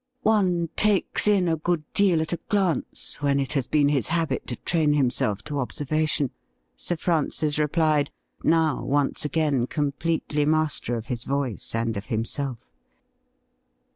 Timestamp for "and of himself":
11.75-12.65